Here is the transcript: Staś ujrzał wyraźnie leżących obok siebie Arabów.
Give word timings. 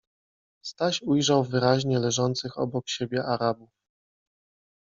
Staś 0.63 1.01
ujrzał 1.01 1.43
wyraźnie 1.43 1.99
leżących 1.99 2.57
obok 2.57 2.89
siebie 2.89 3.25
Arabów. 3.25 3.69